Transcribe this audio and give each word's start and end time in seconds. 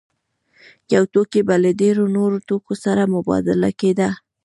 یو 0.93 1.03
توکی 1.13 1.41
به 1.47 1.55
له 1.63 1.71
ډېرو 1.81 2.03
نورو 2.17 2.37
توکو 2.49 2.73
سره 2.83 3.11
مبادله 3.15 3.69
کېده 3.79 4.09